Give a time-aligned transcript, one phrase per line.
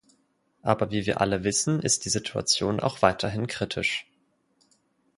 [0.63, 4.09] Aber wie wir alle wissen, ist die Situation auch weiterhin kritisch.